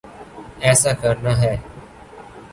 ایسا 0.65 0.91
کرنا 1.01 1.33
ہے۔ 1.41 1.53